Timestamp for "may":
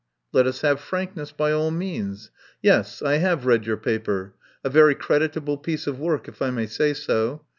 6.49-6.65